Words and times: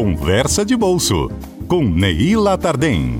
Conversa 0.00 0.64
de 0.64 0.76
Bolso, 0.76 1.28
com 1.66 1.82
Neila 1.82 2.56
Tardem. 2.56 3.18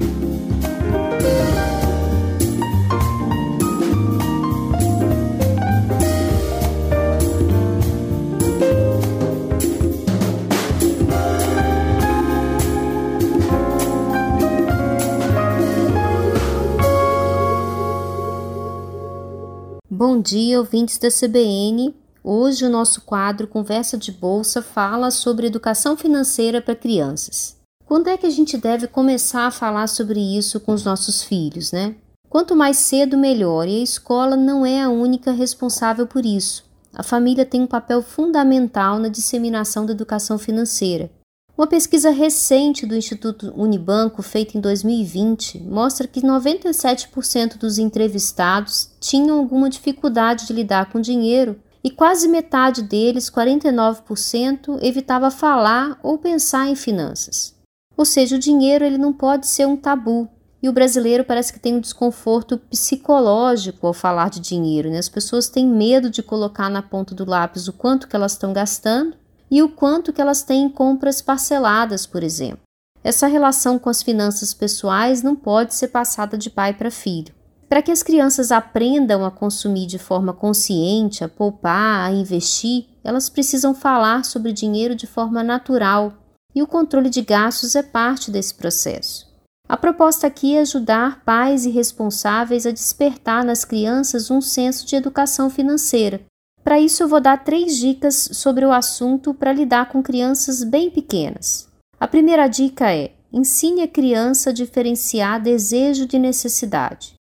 Bom 19.90 20.20
dia, 20.20 20.60
ouvintes 20.60 20.96
da 20.98 21.10
CBN. 21.10 21.92
Hoje 22.30 22.66
o 22.66 22.68
nosso 22.68 23.00
quadro 23.00 23.48
Conversa 23.48 23.96
de 23.96 24.12
Bolsa 24.12 24.60
fala 24.60 25.10
sobre 25.10 25.46
educação 25.46 25.96
financeira 25.96 26.60
para 26.60 26.76
crianças. 26.76 27.56
Quando 27.86 28.08
é 28.08 28.18
que 28.18 28.26
a 28.26 28.30
gente 28.30 28.58
deve 28.58 28.86
começar 28.86 29.46
a 29.46 29.50
falar 29.50 29.86
sobre 29.86 30.20
isso 30.20 30.60
com 30.60 30.74
os 30.74 30.84
nossos 30.84 31.22
filhos, 31.22 31.72
né? 31.72 31.94
Quanto 32.28 32.54
mais 32.54 32.76
cedo, 32.76 33.16
melhor, 33.16 33.66
e 33.66 33.80
a 33.80 33.82
escola 33.82 34.36
não 34.36 34.66
é 34.66 34.82
a 34.82 34.90
única 34.90 35.32
responsável 35.32 36.06
por 36.06 36.26
isso. 36.26 36.66
A 36.92 37.02
família 37.02 37.46
tem 37.46 37.62
um 37.62 37.66
papel 37.66 38.02
fundamental 38.02 38.98
na 38.98 39.08
disseminação 39.08 39.86
da 39.86 39.92
educação 39.92 40.38
financeira. 40.38 41.10
Uma 41.56 41.66
pesquisa 41.66 42.10
recente 42.10 42.84
do 42.84 42.94
Instituto 42.94 43.54
Unibanco, 43.56 44.20
feita 44.20 44.58
em 44.58 44.60
2020, 44.60 45.60
mostra 45.60 46.06
que 46.06 46.20
97% 46.20 47.56
dos 47.56 47.78
entrevistados 47.78 48.90
tinham 49.00 49.38
alguma 49.38 49.70
dificuldade 49.70 50.46
de 50.46 50.52
lidar 50.52 50.92
com 50.92 51.00
dinheiro 51.00 51.58
e 51.82 51.90
quase 51.90 52.28
metade 52.28 52.82
deles, 52.82 53.30
49%, 53.30 54.78
evitava 54.82 55.30
falar 55.30 55.98
ou 56.02 56.18
pensar 56.18 56.68
em 56.68 56.74
finanças. 56.74 57.54
Ou 57.96 58.04
seja, 58.04 58.36
o 58.36 58.38
dinheiro 58.38 58.84
ele 58.84 58.98
não 58.98 59.12
pode 59.12 59.46
ser 59.46 59.66
um 59.66 59.76
tabu. 59.76 60.28
E 60.60 60.68
o 60.68 60.72
brasileiro 60.72 61.24
parece 61.24 61.52
que 61.52 61.60
tem 61.60 61.76
um 61.76 61.80
desconforto 61.80 62.58
psicológico 62.58 63.86
ao 63.86 63.92
falar 63.92 64.28
de 64.28 64.40
dinheiro. 64.40 64.90
Né? 64.90 64.98
As 64.98 65.08
pessoas 65.08 65.48
têm 65.48 65.66
medo 65.66 66.10
de 66.10 66.22
colocar 66.22 66.68
na 66.68 66.82
ponta 66.82 67.14
do 67.14 67.28
lápis 67.28 67.68
o 67.68 67.72
quanto 67.72 68.08
que 68.08 68.16
elas 68.16 68.32
estão 68.32 68.52
gastando 68.52 69.16
e 69.50 69.62
o 69.62 69.68
quanto 69.68 70.12
que 70.12 70.20
elas 70.20 70.42
têm 70.42 70.64
em 70.64 70.68
compras 70.68 71.22
parceladas, 71.22 72.06
por 72.06 72.24
exemplo. 72.24 72.60
Essa 73.04 73.28
relação 73.28 73.78
com 73.78 73.88
as 73.88 74.02
finanças 74.02 74.52
pessoais 74.52 75.22
não 75.22 75.36
pode 75.36 75.74
ser 75.74 75.88
passada 75.88 76.36
de 76.36 76.50
pai 76.50 76.74
para 76.74 76.90
filho. 76.90 77.32
Para 77.68 77.82
que 77.82 77.92
as 77.92 78.02
crianças 78.02 78.50
aprendam 78.50 79.24
a 79.24 79.30
consumir 79.30 79.86
de 79.86 79.98
forma 79.98 80.32
consciente, 80.32 81.22
a 81.22 81.28
poupar, 81.28 82.08
a 82.08 82.10
investir, 82.10 82.86
elas 83.04 83.28
precisam 83.28 83.74
falar 83.74 84.24
sobre 84.24 84.52
dinheiro 84.52 84.94
de 84.94 85.06
forma 85.06 85.42
natural 85.42 86.14
e 86.54 86.62
o 86.62 86.66
controle 86.66 87.10
de 87.10 87.20
gastos 87.20 87.76
é 87.76 87.82
parte 87.82 88.30
desse 88.30 88.54
processo. 88.54 89.28
A 89.68 89.76
proposta 89.76 90.26
aqui 90.26 90.56
é 90.56 90.60
ajudar 90.60 91.22
pais 91.24 91.66
e 91.66 91.70
responsáveis 91.70 92.64
a 92.64 92.70
despertar 92.70 93.44
nas 93.44 93.66
crianças 93.66 94.30
um 94.30 94.40
senso 94.40 94.86
de 94.86 94.96
educação 94.96 95.50
financeira. 95.50 96.22
Para 96.64 96.80
isso, 96.80 97.02
eu 97.02 97.08
vou 97.08 97.20
dar 97.20 97.44
três 97.44 97.76
dicas 97.76 98.30
sobre 98.32 98.64
o 98.64 98.72
assunto 98.72 99.34
para 99.34 99.52
lidar 99.52 99.90
com 99.90 100.02
crianças 100.02 100.64
bem 100.64 100.90
pequenas. 100.90 101.68
A 102.00 102.08
primeira 102.08 102.48
dica 102.48 102.90
é: 102.90 103.12
ensine 103.30 103.82
a 103.82 103.88
criança 103.88 104.50
a 104.50 104.54
diferenciar 104.54 105.42
desejo 105.42 106.06
de 106.06 106.18
necessidade. 106.18 107.17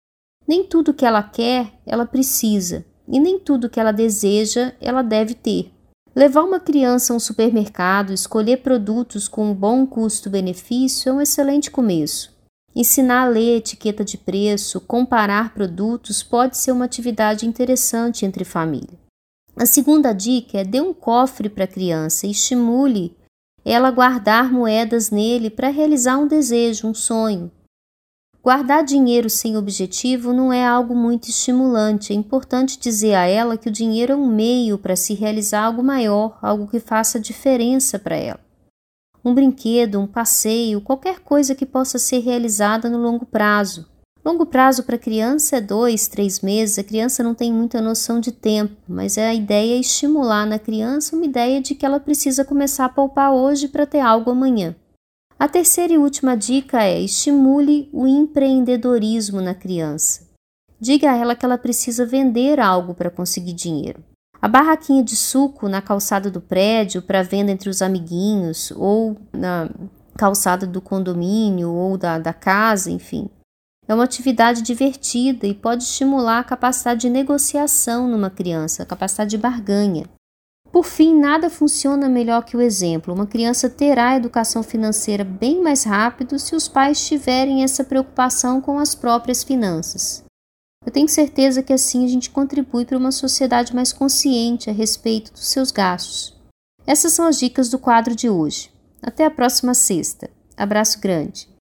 Nem 0.53 0.65
tudo 0.65 0.93
que 0.93 1.07
ela 1.07 1.23
quer, 1.23 1.73
ela 1.87 2.05
precisa, 2.05 2.85
e 3.09 3.19
nem 3.19 3.39
tudo 3.39 3.71
que 3.71 3.81
ela 3.81 3.91
deseja, 3.91 4.75
ela 4.83 5.01
deve 5.01 5.33
ter. 5.33 5.73
Levar 6.15 6.43
uma 6.43 6.61
criança 6.61 7.11
a 7.11 7.17
um 7.17 7.19
supermercado, 7.19 8.13
escolher 8.13 8.59
produtos 8.59 9.29
com 9.29 9.51
um 9.51 9.55
bom 9.55 9.87
custo-benefício 9.87 11.09
é 11.09 11.13
um 11.15 11.23
excelente 11.23 11.71
começo. 11.71 12.37
Ensinar 12.77 13.23
a 13.23 13.29
ler 13.29 13.57
etiqueta 13.57 14.05
de 14.05 14.19
preço, 14.19 14.79
comparar 14.79 15.55
produtos 15.55 16.23
pode 16.23 16.59
ser 16.59 16.73
uma 16.73 16.85
atividade 16.85 17.47
interessante 17.47 18.27
entre 18.27 18.45
família. 18.45 19.01
A 19.57 19.65
segunda 19.65 20.13
dica 20.13 20.59
é 20.59 20.65
dê 20.65 20.83
um 20.83 20.93
cofre 20.93 21.49
para 21.49 21.65
a 21.65 21.67
criança 21.67 22.27
e 22.27 22.31
estimule 22.31 23.17
ela 23.65 23.89
a 23.89 23.91
guardar 23.91 24.53
moedas 24.53 25.11
nele 25.11 25.49
para 25.49 25.69
realizar 25.69 26.19
um 26.19 26.29
desejo, 26.29 26.89
um 26.89 26.93
sonho. 26.93 27.51
Guardar 28.43 28.83
dinheiro 28.83 29.31
sem 29.31 29.57
objetivo 29.57 30.33
não 30.33 30.53
é 30.53 30.67
algo 30.67 30.97
muito 30.97 31.29
estimulante. 31.29 32.13
É 32.13 32.17
importante 32.17 32.77
dizer 32.77 33.15
a 33.15 33.25
ela 33.25 33.57
que 33.57 33.69
o 33.69 33.73
dinheiro 33.73 34.15
é 34.15 34.17
um 34.17 34.27
meio 34.27 34.77
para 34.77 34.97
se 34.97 35.15
realizar 35.15 35.63
algo 35.63 35.81
maior, 35.81 36.41
algo 36.43 36.67
que 36.67 36.81
faça 36.81 37.21
diferença 37.21 38.01
para 38.01 38.17
ela. 38.17 38.41
Um 39.25 39.33
brinquedo, 39.33 40.01
um 40.01 40.09
passeio, 40.09 40.81
qualquer 40.81 41.21
coisa 41.21 41.55
que 41.55 41.65
possa 41.65 42.01
ser 42.01 42.19
realizada 42.19 42.91
no 42.91 42.99
longo 42.99 43.25
prazo. 43.25 43.89
Longo 44.25 44.45
prazo 44.45 44.83
para 44.83 44.99
criança 44.99 45.59
é 45.59 45.61
dois, 45.61 46.09
três 46.09 46.41
meses. 46.41 46.81
A 46.81 46.85
criança 46.85 47.23
não 47.23 47.37
tem 47.37 47.53
muita 47.53 47.81
noção 47.81 48.19
de 48.19 48.33
tempo, 48.33 48.75
mas 48.89 49.17
a 49.19 49.33
ideia 49.33 49.77
é 49.77 49.81
estimular 49.81 50.45
na 50.47 50.59
criança 50.59 51.15
uma 51.15 51.25
ideia 51.25 51.61
de 51.61 51.77
que 51.77 51.87
ela 51.87 52.01
precisa 52.01 52.45
começar 52.45 52.87
a 52.87 52.89
poupar 52.89 53.33
hoje 53.33 53.69
para 53.69 53.87
ter 53.87 54.01
algo 54.01 54.33
amanhã. 54.33 54.75
A 55.43 55.49
terceira 55.49 55.93
e 55.93 55.99
última 55.99 56.37
dica 56.37 56.85
é 56.85 57.01
estimule 57.01 57.91
o 57.93 58.07
empreendedorismo 58.07 59.41
na 59.41 59.53
criança. 59.53 60.29
Diga 60.79 61.11
a 61.11 61.17
ela 61.17 61.35
que 61.35 61.45
ela 61.45 61.59
precisa 61.59 62.07
vender 62.07 62.61
algo 62.61 62.95
para 62.95 63.11
conseguir 63.11 63.53
dinheiro. 63.53 64.05
A 64.41 64.47
barraquinha 64.47 65.03
de 65.03 65.17
suco 65.17 65.69
na 65.69 65.83
calçada 65.83 66.31
do 66.31 66.41
prédio 66.41 67.03
para 67.03 67.25
venda 67.25 67.51
entre 67.51 67.69
os 67.69 67.83
amiguinhos, 67.83 68.71
ou 68.77 69.17
na 69.33 69.69
calçada 70.17 70.65
do 70.65 70.81
condomínio 70.81 71.73
ou 71.73 71.99
da, 71.99 72.21
da 72.21 72.33
casa, 72.33 72.89
enfim. 72.89 73.29
É 73.89 73.93
uma 73.93 74.05
atividade 74.05 74.63
divertida 74.63 75.45
e 75.45 75.55
pode 75.55 75.83
estimular 75.83 76.39
a 76.39 76.45
capacidade 76.45 77.01
de 77.01 77.11
negociação 77.11 78.07
numa 78.07 78.31
criança, 78.31 78.85
a 78.85 78.87
capacidade 78.87 79.31
de 79.31 79.39
barganha. 79.39 80.05
Por 80.73 80.87
fim, 80.87 81.15
nada 81.15 81.51
funciona 81.51 82.09
melhor 82.09 82.47
que 82.47 82.57
o 82.57 82.61
exemplo. 82.63 83.13
Uma 83.13 83.27
criança 83.27 83.69
terá 83.69 84.17
educação 84.17 84.63
financeira 84.63 85.23
bem 85.23 85.63
mais 85.63 85.85
rápido 85.85 86.39
se 86.39 86.57
os 86.57 86.67
pais 86.67 87.07
tiverem 87.07 87.63
essa 87.63 87.85
preocupação 87.85 88.59
com 88.59 88.79
as 88.79 88.95
próprias 88.95 89.45
finanças. 89.45 90.25
Eu 90.85 90.91
tenho 90.91 91.09
certeza 91.09 91.63
que 91.63 91.75
assim 91.75 92.07
a 92.07 92.09
gente 92.09 92.31
contribui 92.31 92.87
para 92.87 92.97
uma 92.97 93.13
sociedade 93.13 93.75
mais 93.75 93.93
consciente 93.93 94.71
a 94.71 94.73
respeito 94.73 95.31
dos 95.33 95.47
seus 95.49 95.71
gastos. 95.71 96.35
Essas 96.87 97.13
são 97.13 97.27
as 97.27 97.39
dicas 97.39 97.69
do 97.69 97.79
quadro 97.79 98.17
de 98.17 98.31
hoje. 98.31 98.73
Até 99.03 99.27
a 99.27 99.31
próxima 99.31 99.75
sexta. 99.75 100.31
Abraço 100.57 100.99
grande. 101.01 101.49